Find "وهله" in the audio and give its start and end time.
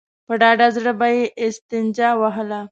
2.21-2.61